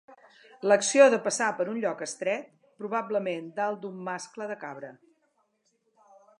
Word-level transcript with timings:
L'acció 0.69 1.03
de 1.13 1.19
passar 1.27 1.49
per 1.59 1.67
un 1.73 1.77
lloc 1.83 2.01
estret, 2.07 2.49
probablement 2.81 3.53
dalt 3.61 3.85
d'un 3.87 4.03
mascle 4.09 4.51
de 4.53 4.59
cabra. 4.67 4.93